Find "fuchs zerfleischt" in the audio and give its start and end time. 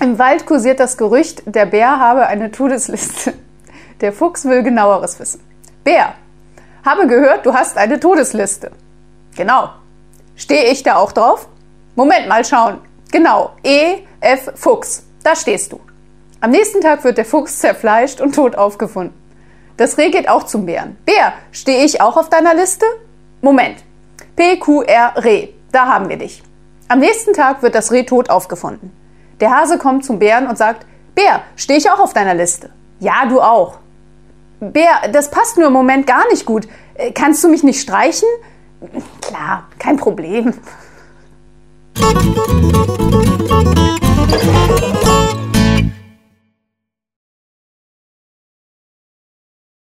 17.24-18.20